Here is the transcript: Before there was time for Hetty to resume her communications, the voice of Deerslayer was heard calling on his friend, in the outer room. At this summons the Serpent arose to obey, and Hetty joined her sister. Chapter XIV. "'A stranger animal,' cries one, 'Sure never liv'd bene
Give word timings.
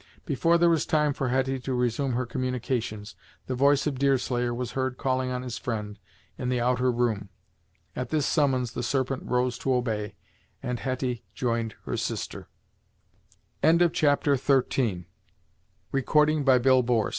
Before 0.25 0.57
there 0.57 0.67
was 0.67 0.87
time 0.87 1.13
for 1.13 1.29
Hetty 1.29 1.59
to 1.59 1.75
resume 1.75 2.13
her 2.13 2.25
communications, 2.25 3.13
the 3.45 3.53
voice 3.53 3.85
of 3.85 3.99
Deerslayer 3.99 4.51
was 4.51 4.71
heard 4.71 4.97
calling 4.97 5.29
on 5.29 5.43
his 5.43 5.59
friend, 5.59 5.99
in 6.39 6.49
the 6.49 6.59
outer 6.59 6.91
room. 6.91 7.29
At 7.95 8.09
this 8.09 8.25
summons 8.25 8.71
the 8.71 8.81
Serpent 8.81 9.27
arose 9.29 9.59
to 9.59 9.71
obey, 9.75 10.15
and 10.63 10.79
Hetty 10.79 11.23
joined 11.35 11.75
her 11.85 11.97
sister. 11.97 12.47
Chapter 13.61 14.33
XIV. 14.33 14.41
"'A 15.05 15.05
stranger 15.05 15.07
animal,' 15.93 15.93
cries 15.93 15.93
one, 15.93 16.05
'Sure 16.07 16.25
never 16.25 16.73
liv'd 16.79 16.87
bene 16.87 17.05